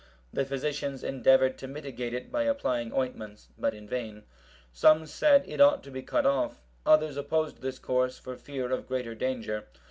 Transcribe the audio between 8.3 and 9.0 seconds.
fear of